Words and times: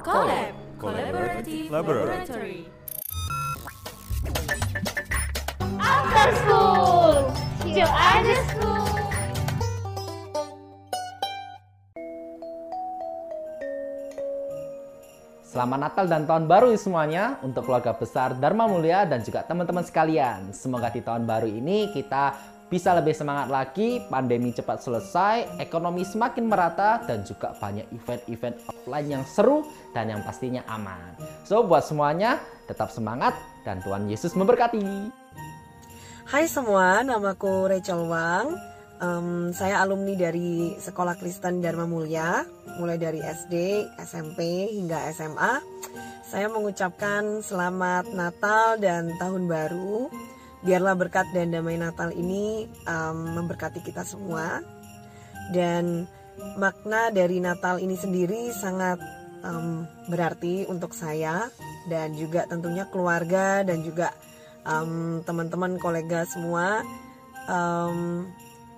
Collab 0.00 0.54
Collaborative 0.80 1.68
Laboratory. 1.68 2.64
After 5.76 6.28
School! 6.40 7.14
Aja 7.76 8.34
school! 8.48 8.84
Selamat 15.44 15.78
Natal 15.88 16.04
dan 16.08 16.24
Tahun 16.24 16.44
Baru 16.48 16.72
semuanya 16.76 17.36
untuk 17.44 17.68
keluarga 17.68 17.92
besar 17.96 18.36
Dharma 18.36 18.68
Mulia 18.68 19.04
dan 19.04 19.20
juga 19.20 19.44
teman-teman 19.44 19.84
sekalian. 19.84 20.52
Semoga 20.56 20.88
di 20.92 21.04
tahun 21.04 21.28
baru 21.28 21.48
ini 21.48 21.92
kita 21.92 22.55
bisa 22.66 22.98
lebih 22.98 23.14
semangat 23.14 23.46
lagi, 23.46 24.02
pandemi 24.10 24.50
cepat 24.50 24.82
selesai, 24.82 25.62
ekonomi 25.62 26.02
semakin 26.02 26.50
merata, 26.50 26.98
dan 27.06 27.22
juga 27.22 27.54
banyak 27.62 27.86
event-event 27.94 28.56
offline 28.66 29.08
yang 29.08 29.24
seru 29.26 29.62
dan 29.94 30.10
yang 30.10 30.20
pastinya 30.26 30.66
aman. 30.66 31.14
So, 31.46 31.62
buat 31.62 31.86
semuanya, 31.86 32.42
tetap 32.66 32.90
semangat 32.90 33.38
dan 33.62 33.78
Tuhan 33.86 34.10
Yesus 34.10 34.34
memberkati. 34.34 34.82
Hai 36.26 36.50
semua, 36.50 37.06
namaku 37.06 37.70
Rachel 37.70 38.02
Wang. 38.10 38.58
Um, 38.96 39.52
saya 39.54 39.84
alumni 39.84 40.16
dari 40.18 40.74
Sekolah 40.80 41.14
Kristen 41.20 41.62
Dharma 41.62 41.86
Mulia, 41.86 42.42
mulai 42.82 42.98
dari 42.98 43.22
SD, 43.22 43.86
SMP, 44.02 44.72
hingga 44.74 45.06
SMA. 45.14 45.62
Saya 46.26 46.50
mengucapkan 46.50 47.38
selamat 47.46 48.10
Natal 48.10 48.82
dan 48.82 49.14
Tahun 49.22 49.46
Baru. 49.46 50.10
Biarlah 50.66 50.98
berkat 50.98 51.30
dan 51.30 51.54
damai 51.54 51.78
Natal 51.78 52.10
ini 52.10 52.66
um, 52.90 53.38
memberkati 53.38 53.78
kita 53.86 54.02
semua. 54.02 54.58
Dan 55.54 56.10
makna 56.58 57.14
dari 57.14 57.38
Natal 57.38 57.78
ini 57.78 57.94
sendiri 57.94 58.50
sangat 58.50 58.98
um, 59.46 59.86
berarti 60.10 60.66
untuk 60.66 60.90
saya 60.90 61.46
dan 61.86 62.18
juga 62.18 62.50
tentunya 62.50 62.90
keluarga 62.90 63.62
dan 63.62 63.86
juga 63.86 64.10
um, 64.66 65.22
teman-teman 65.22 65.78
kolega 65.78 66.26
semua. 66.26 66.82
Um, 67.46 68.26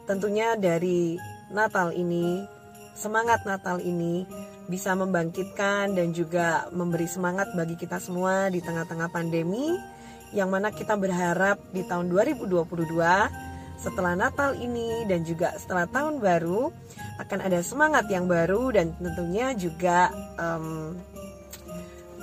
tentunya 0.05 0.61
dari 0.61 1.17
Natal 1.49 1.97
ini, 1.97 2.45
semangat 2.93 3.49
Natal 3.49 3.81
ini 3.81 4.29
bisa 4.69 4.93
membangkitkan 4.93 5.97
dan 5.97 6.13
juga 6.13 6.69
memberi 6.69 7.09
semangat 7.09 7.49
bagi 7.57 7.81
kita 7.81 7.97
semua 7.97 8.53
di 8.53 8.61
tengah-tengah 8.61 9.09
pandemi 9.09 9.73
yang 10.33 10.53
mana 10.53 10.69
kita 10.69 10.97
berharap 10.97 11.57
di 11.73 11.85
tahun 11.85 12.13
2022 12.13 12.53
setelah 13.79 14.19
Natal 14.19 14.59
ini 14.59 15.07
dan 15.07 15.23
juga 15.23 15.55
setelah 15.55 15.87
tahun 15.87 16.19
baru 16.19 16.75
akan 17.23 17.39
ada 17.47 17.63
semangat 17.63 18.11
yang 18.11 18.27
baru 18.27 18.75
dan 18.75 18.91
tentunya 18.99 19.55
juga 19.55 20.11
um, 20.37 20.99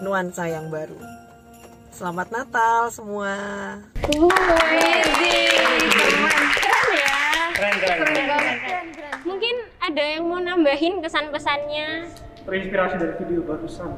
nuansa 0.04 0.52
yang 0.52 0.68
baru. 0.68 1.00
Selamat 1.96 2.28
Natal 2.28 2.92
semua. 2.92 3.32
Keren, 7.56 7.76
keren, 7.80 8.00
keren. 8.04 8.86
Mungkin 9.24 9.56
ada 9.80 10.04
yang 10.04 10.28
mau 10.28 10.44
nambahin 10.44 11.00
kesan-pesannya 11.00 12.12
Terinspirasi 12.46 12.96
dari 13.02 13.14
video 13.26 13.42
barusan. 13.42 13.90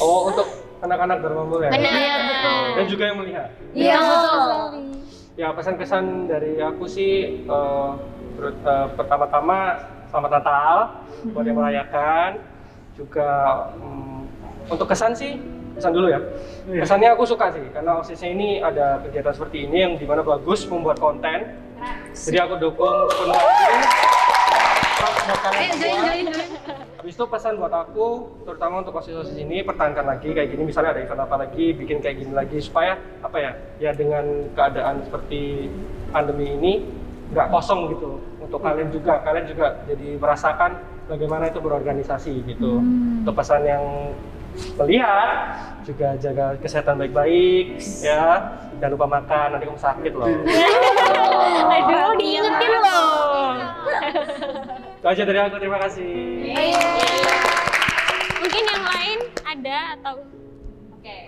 Oh, 0.00 0.32
untuk 0.32 0.48
anak-anak 0.84 1.16
Dharma 1.24 1.44
Mulia. 1.48 1.70
Benar 1.72 1.92
Dan 2.76 2.84
juga 2.86 3.02
yang 3.08 3.18
melihat. 3.24 3.48
Iya 3.72 3.98
Ya, 5.34 5.50
pesan-kesan 5.50 6.30
dari 6.30 6.62
aku 6.62 6.86
sih 6.86 7.42
eh, 7.42 7.90
ber- 8.38 8.54
eh, 8.54 8.86
pertama-tama 8.94 9.82
selamat 10.06 10.30
Natal 10.30 10.74
buat 11.34 11.42
yang 11.42 11.58
merayakan. 11.58 12.38
Juga 12.94 13.26
mm, 13.74 14.70
untuk 14.70 14.86
kesan 14.86 15.10
sih 15.18 15.42
kesan 15.74 15.90
dulu 15.90 16.06
ya. 16.06 16.22
Kesannya 16.70 17.18
aku 17.18 17.26
suka 17.26 17.50
sih 17.50 17.66
karena 17.74 17.98
OSIS 17.98 18.22
ini 18.22 18.62
ada 18.62 19.02
kegiatan 19.02 19.34
seperti 19.34 19.66
ini 19.66 19.76
yang 19.82 19.92
di 19.98 20.06
mana 20.06 20.22
bagus 20.22 20.70
membuat 20.70 21.02
konten. 21.02 21.50
Jadi 22.14 22.38
aku 22.38 22.54
dukung 22.62 23.10
penuh 23.10 23.34
hati. 23.34 23.74
Buat 23.74 23.74
kalian 23.74 23.82
semua. 23.82 24.83
Habis 26.98 27.14
itu 27.20 27.24
pesan 27.28 27.60
buat 27.60 27.74
aku, 27.74 28.32
terutama 28.48 28.80
untuk 28.80 28.96
osis-osis 28.96 29.36
ini, 29.36 29.60
pertahankan 29.60 30.08
lagi 30.08 30.32
kayak 30.32 30.48
gini. 30.54 30.72
Misalnya 30.72 30.96
ada 30.96 31.02
event 31.04 31.20
apa 31.20 31.36
lagi, 31.36 31.76
bikin 31.76 32.00
kayak 32.00 32.16
gini 32.24 32.32
lagi 32.32 32.58
supaya 32.64 32.96
apa 33.20 33.36
ya? 33.36 33.52
Ya 33.76 33.90
dengan 33.92 34.24
keadaan 34.56 35.04
seperti 35.04 35.68
pandemi 36.08 36.56
ini 36.56 36.72
nggak 37.34 37.52
kosong 37.52 37.92
gitu. 37.92 38.24
Untuk 38.40 38.60
kalian 38.64 38.88
juga, 38.88 39.20
kalian 39.20 39.46
juga 39.50 39.66
jadi 39.84 40.16
merasakan 40.16 40.70
bagaimana 41.10 41.52
itu 41.52 41.60
berorganisasi 41.60 42.34
gitu. 42.48 42.80
Untuk 43.20 43.34
pesan 43.36 43.68
yang 43.68 43.84
melihat 44.78 45.60
juga 45.82 46.14
jaga 46.16 46.56
kesehatan 46.62 46.96
baik-baik 47.04 47.84
ya. 48.00 48.54
Jangan 48.80 48.92
lupa 48.96 49.06
makan 49.20 49.46
nanti 49.52 49.64
kamu 49.66 49.80
sakit 49.82 50.12
loh. 50.14 50.30
Aduh 51.74 52.16
diingetin 52.16 52.74
loh 52.80 54.73
itu 55.04 55.12
aja 55.12 55.22
dari 55.28 55.36
aku 55.36 55.60
terima 55.60 55.76
kasih 55.84 56.16
Mungkin 58.40 58.62
yang 58.72 58.84
lain 58.88 59.18
ada 59.44 60.00
atau 60.00 60.24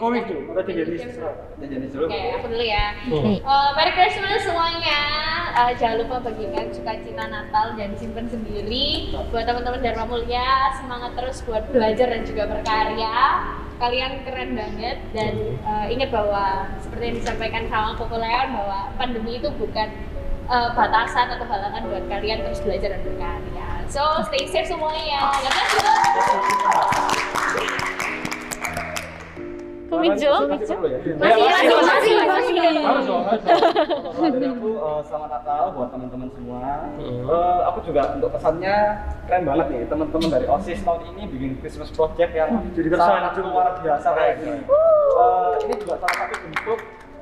komik 0.00 0.24
tuh 0.24 0.48
udah 0.48 0.64
tiga 0.64 0.88
di 0.88 0.96
Oke, 0.96 2.20
aku 2.40 2.46
dulu 2.48 2.64
ya. 2.64 2.96
Hmm. 3.04 3.36
Eh, 3.36 3.70
Merry 3.76 3.92
Christmas 3.92 4.48
semuanya. 4.48 5.00
Eh, 5.56 5.72
jangan 5.76 5.96
lupa 6.04 6.24
bagikan 6.24 6.72
sukacita 6.72 7.28
Natal 7.28 7.76
dan 7.76 7.92
simpen 8.00 8.24
sendiri. 8.28 9.12
Buat 9.28 9.44
teman-teman 9.44 9.84
Dharma 9.84 10.04
Mulia, 10.08 10.72
semangat 10.80 11.12
terus 11.16 11.44
buat 11.44 11.68
belajar 11.68 12.08
dan 12.12 12.22
juga 12.24 12.48
berkarya. 12.48 13.16
Kalian 13.76 14.24
keren 14.24 14.56
banget 14.56 15.04
dan 15.12 15.32
eh, 15.52 15.86
ingat 15.92 16.08
bahwa 16.12 16.72
seperti 16.80 17.12
yang 17.12 17.16
disampaikan 17.20 17.64
sama 17.68 17.92
Koko 18.00 18.16
Leon 18.16 18.56
bahwa 18.56 18.88
pandemi 18.96 19.36
itu 19.36 19.52
bukan 19.52 19.88
eh, 20.48 20.68
batasan 20.72 21.36
atau 21.36 21.44
halangan 21.44 21.84
buat 21.88 22.04
kalian 22.08 22.40
terus 22.44 22.60
belajar 22.64 22.96
dan 22.96 23.02
berkarya. 23.04 23.65
So 23.86 24.02
stay 24.26 24.50
safe 24.50 24.66
semuanya. 24.66 25.30
God 25.30 25.46
bless 25.46 25.72
you. 25.78 25.82
Kumijo? 29.86 30.32
Masih, 30.50 30.76
Masih, 30.76 31.44
masih, 31.46 31.72
masih, 31.78 32.14
masih. 32.26 32.82
Harus 32.82 33.04
dong, 33.06 33.22
harus 33.22 33.42
dari 34.34 34.46
aku 34.50 34.70
selamat 35.06 35.30
Natal 35.30 35.62
buat 35.78 35.88
teman-teman 35.94 36.28
semua. 36.34 36.62
Hmm. 36.98 37.22
Eh, 37.22 37.60
aku 37.70 37.78
juga 37.86 38.02
untuk 38.18 38.30
kesannya 38.34 38.76
keren 39.30 39.42
banget 39.46 39.66
nih 39.70 39.82
teman-teman 39.86 40.28
dari 40.34 40.46
OSIS 40.50 40.82
tahun 40.82 41.00
ini 41.14 41.22
bikin 41.30 41.50
Christmas 41.62 41.94
project 41.94 42.34
yang 42.34 42.50
Jadi 42.74 42.88
kesan 42.90 43.06
sangat 43.06 43.32
luar 43.38 43.78
biasa 43.78 44.08
kayak 44.10 44.34
gini. 44.42 44.60
Eh, 44.66 45.52
ini 45.70 45.74
juga 45.78 45.94
salah 46.02 46.16
satu 46.26 46.34
bentuk 46.42 46.78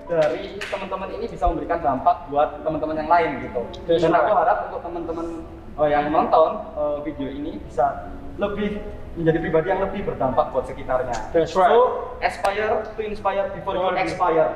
dari 0.08 0.44
teman-teman 0.64 1.08
ini 1.20 1.24
bisa 1.28 1.44
memberikan 1.44 1.78
dampak 1.84 2.16
buat 2.32 2.48
teman-teman 2.64 2.96
yang 2.96 3.10
lain 3.12 3.30
gitu. 3.44 3.60
Dan 3.84 4.12
aku 4.16 4.30
harap 4.32 4.58
untuk 4.72 4.80
teman-teman 4.80 5.26
eh, 5.76 5.88
yang 5.88 6.04
menonton 6.08 6.50
eh, 6.72 6.96
video 7.02 7.28
ini 7.28 7.52
bisa 7.60 8.08
lebih 8.36 8.82
menjadi 9.14 9.38
pribadi 9.38 9.66
yang 9.70 9.80
lebih 9.80 10.00
berdampak 10.04 10.50
buat 10.50 10.66
sekitarnya. 10.66 11.14
That's 11.30 11.54
right. 11.54 11.70
So, 11.70 12.18
aspire 12.18 12.82
to 12.82 13.00
inspire 13.00 13.46
before 13.54 13.74
you 13.74 13.86
expire. 13.94 14.50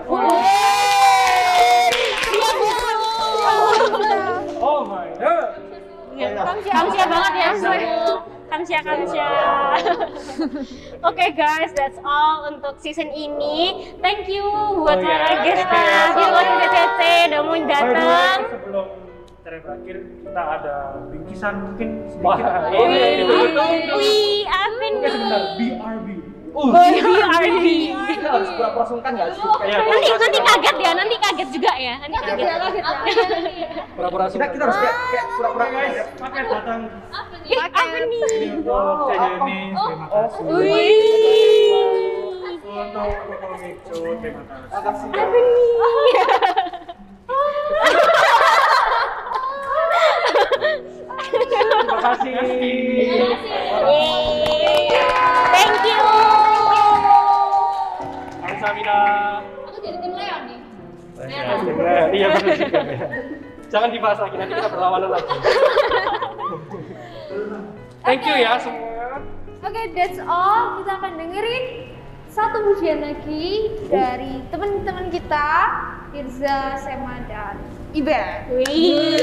Oh 4.58 4.82
my 4.84 5.06
god. 5.14 5.48
Kamsia 6.18 7.04
banget 7.06 7.32
ya 7.38 7.48
Kamsia 8.48 8.80
Kamsia 8.82 9.26
Oke 11.06 11.26
guys 11.38 11.70
that's 11.78 11.94
all 12.02 12.42
untuk 12.50 12.74
season 12.82 13.06
ini 13.14 13.94
Thank 14.02 14.26
you 14.26 14.42
buat 14.82 14.98
Oh, 14.98 15.06
para 15.06 15.30
iya. 15.30 15.44
guest 15.46 15.62
Oke, 15.62 15.78
Thank 15.78 16.18
you 16.18 16.26
buat 16.26 16.42
sama-sama. 16.42 16.66
udah 17.28 17.40
mau 17.40 17.54
Oh, 17.54 17.62
datang 17.70 18.38
sebelum 18.50 18.86
acara 19.48 19.64
berakhir 19.64 19.96
kita 20.04 20.42
ada 20.60 20.74
bingkisan 21.08 21.54
mungkin 21.64 21.88
Wah, 22.20 22.36
sedikit. 22.36 22.84
ini, 22.84 23.00
ini, 23.00 23.24
ini. 23.24 23.96
Wih 23.96 24.44
Avin 24.44 24.92
Oke 25.00 25.08
sebentar, 25.08 25.40
BRB. 25.56 26.08
Uh, 26.52 26.68
BRB 26.68 27.64
kita 28.12 28.28
harus 28.28 28.48
pura-pura 28.52 28.84
sungkan 28.84 29.16
nggak 29.16 29.32
sih? 29.32 29.40
Iya, 29.40 29.78
Nanti 29.88 30.08
nanti 30.20 30.38
kaget 30.44 30.76
ya 30.76 30.90
nanti 30.92 31.16
kaget 31.16 31.48
juga 31.48 31.72
ya 31.80 31.94
Nanti 31.96 32.16
kaget 32.20 32.60
Pura-pura 33.96 34.28
Kita 34.28 34.46
kita 34.52 34.62
harus 34.68 34.76
kayak 34.84 34.96
kayak 35.16 35.24
pura-pura 35.32 35.64
guys, 35.72 35.96
kayak 35.96 36.06
pakai 36.20 36.42
datang 36.44 36.80
apa 37.08 37.96
nih? 38.04 38.20
Ini 38.20 38.48
untuk 38.60 39.08
Teh 39.08 39.16
Yeni, 39.16 39.60
terima 39.72 40.06
kasih. 40.12 40.42
Wih. 40.44 40.92
Untuk 42.68 43.16
terima 43.16 43.48
kasih. 43.48 45.08
Terima 45.08 45.88
jangan 63.68 63.88
dibahas 63.92 64.18
lagi 64.20 64.36
nanti 64.36 64.52
kita 64.56 64.70
berlawanan 64.72 65.10
lagi 65.12 65.36
thank 68.04 68.22
you 68.24 68.36
ya 68.36 68.56
semua 68.60 69.20
oke 69.64 69.82
that's 69.96 70.20
all 70.24 70.80
kita 70.80 70.92
akan 70.96 71.12
dengerin 71.16 71.64
satu 72.28 72.56
pujian 72.72 73.00
lagi 73.02 73.72
dari 73.88 74.44
teman-teman 74.52 75.08
kita 75.08 75.48
Firza 76.08 76.80
Sema 76.80 77.20
dan 77.28 77.60
Iba. 77.96 78.44
Wih. 78.52 79.16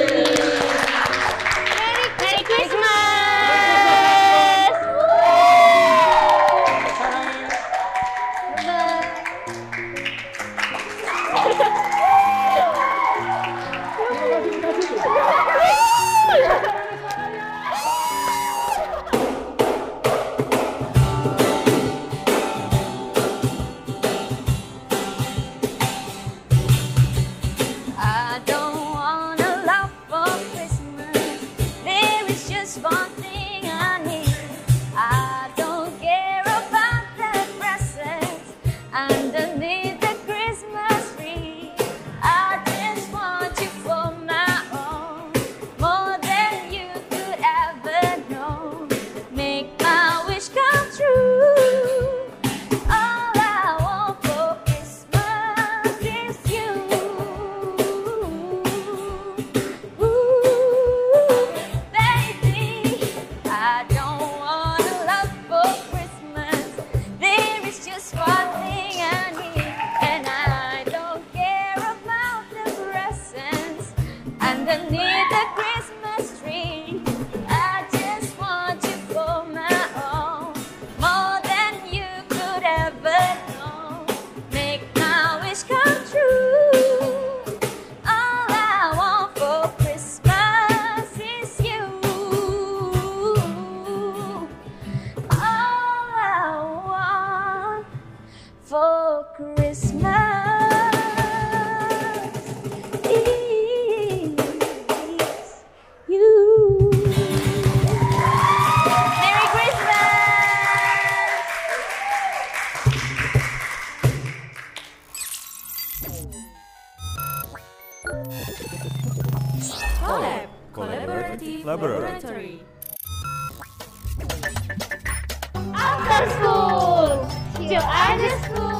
School, 127.75 128.80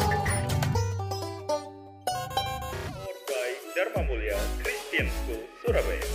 By 3.28 3.52
Dharma 3.76 4.08
Mulia 4.08 4.40
Christian 4.64 5.10
School, 5.12 5.44
Surabaya. 5.66 6.15